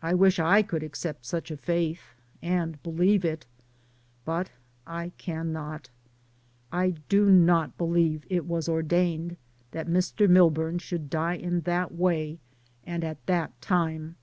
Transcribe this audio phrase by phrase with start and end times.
[0.00, 3.44] I wish I could accept such a faith, and be lieve it,
[4.24, 4.50] but
[4.86, 5.90] I cannot.
[6.72, 9.36] I do not believe it was ordained
[9.72, 10.30] that Mr.
[10.30, 12.38] Milburn should die in that way
[12.86, 14.16] and at that time.